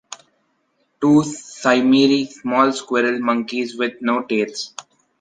Two 0.99 1.21
saimiri, 1.21 2.27
small 2.27 2.71
squirrel 2.73 3.19
monkeys 3.19 3.77
with 3.77 4.01
no 4.01 4.23
tails. 4.23 4.73